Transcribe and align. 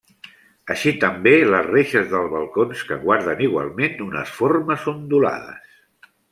Així 0.75 0.93
també 1.03 1.33
les 1.49 1.67
reixes 1.67 2.09
dels 2.15 2.33
balcons 2.33 2.83
que 2.89 2.99
guarden 3.05 3.45
igualment 3.51 4.03
unes 4.09 4.35
formes 4.41 4.91
ondulades. 4.97 5.81